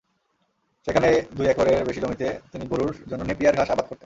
সেখানে 0.87 1.07
দুই 1.37 1.47
একরের 1.47 1.85
বেশি 1.87 1.99
জমিতে 2.01 2.27
তিনি 2.51 2.65
গরুর 2.67 2.91
জন্য 3.09 3.21
নেপিআর 3.23 3.57
ঘাস 3.57 3.69
আবাদ 3.71 3.85
করতেন। 3.85 3.99